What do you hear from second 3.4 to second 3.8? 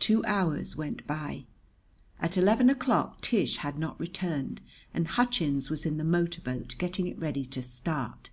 had